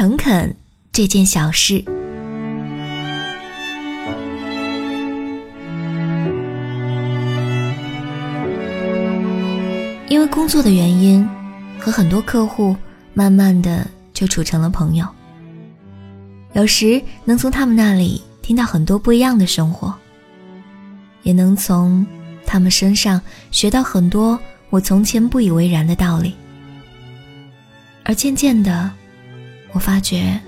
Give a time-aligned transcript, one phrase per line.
[0.00, 0.56] 诚恳
[0.90, 1.84] 这件小事。
[10.08, 11.28] 因为工作的原因，
[11.78, 12.74] 和很多客户
[13.12, 15.06] 慢慢的就处成了朋友。
[16.54, 19.94] 有时能从他们那里听到很多不一样的生活，
[21.24, 22.06] 也能从
[22.46, 23.20] 他们身上
[23.50, 24.40] 学到很多
[24.70, 26.34] 我从前不以为然的道理。
[28.02, 28.90] 而渐渐的，
[29.72, 30.40] 我发觉，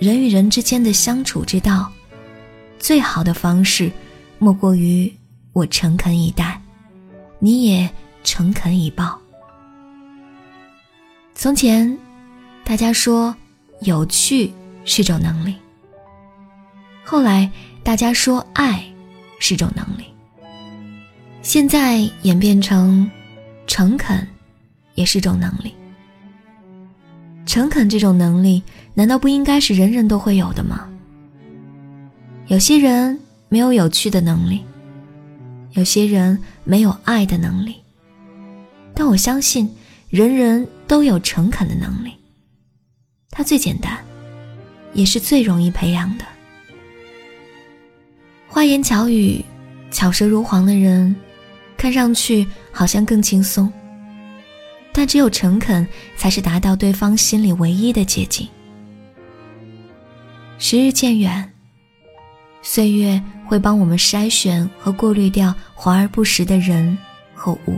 [0.00, 1.90] 人与人之间的相处之道，
[2.78, 3.90] 最好的方式，
[4.38, 5.12] 莫过于
[5.52, 6.60] 我诚恳以待，
[7.38, 7.90] 你也。
[8.26, 9.20] 诚恳以报。
[11.34, 11.94] 从前，
[12.64, 13.36] 大家说
[13.82, 14.50] 有趣
[14.86, 15.54] 是种能力。
[17.04, 17.50] 后来，
[17.82, 18.82] 大家说爱
[19.38, 20.06] 是种能力。
[21.42, 23.06] 现在演变成
[23.66, 24.26] 诚恳
[24.94, 25.74] 也是种能力。
[27.46, 28.62] 诚恳这种能力，
[28.94, 30.88] 难道不应该是人人都会有的吗？
[32.48, 34.62] 有些人没有有趣的能力，
[35.72, 37.76] 有些人没有爱的能力。
[38.94, 39.68] 但我相信，
[40.08, 42.12] 人人都有诚恳的能力。
[43.30, 43.98] 它最简单，
[44.92, 46.24] 也是最容易培养的。
[48.46, 49.44] 花言巧语、
[49.90, 51.14] 巧舌如簧的人，
[51.76, 53.72] 看上去好像更轻松。
[54.96, 55.84] 但只有诚恳，
[56.16, 58.48] 才是达到对方心里唯一的捷径。
[60.56, 61.52] 时日渐远，
[62.62, 66.96] 岁月会帮我们筛选和过滤掉华而不实的人
[67.34, 67.76] 和物。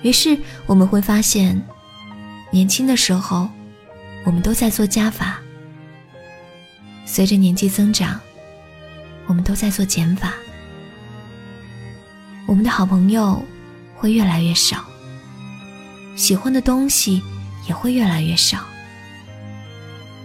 [0.00, 1.62] 于是我们会发现，
[2.50, 3.46] 年轻的时候，
[4.24, 5.36] 我们都在做加法；
[7.04, 8.18] 随着年纪增长，
[9.26, 10.32] 我们都在做减法。
[12.46, 13.44] 我们的好朋友
[13.94, 14.85] 会越来越少，
[16.16, 17.22] 喜欢的东西
[17.68, 18.64] 也会越来越少，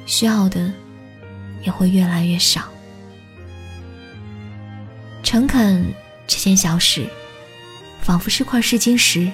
[0.06, 0.74] 需要的
[1.64, 2.64] 也会越来越少。
[5.22, 5.94] 诚恳
[6.26, 7.06] 这件小事，
[8.02, 9.30] 仿佛是块试金石。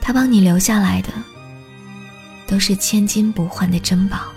[0.00, 1.08] 它帮你留下来的，
[2.46, 4.35] 都是千金不换的珍宝。